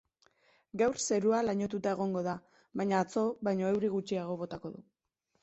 Gaur 0.81 0.95
zerua 1.03 1.41
lainotuta 1.47 1.93
egongo 1.97 2.23
da, 2.29 2.33
baina 2.81 3.03
atzo 3.07 3.27
baino 3.49 3.69
euro 3.75 3.93
gutxiago 3.99 4.41
botako 4.43 4.75
du. 4.75 4.85